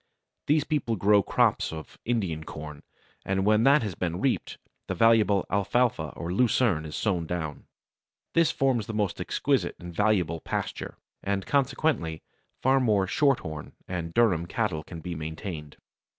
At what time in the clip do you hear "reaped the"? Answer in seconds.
4.19-4.95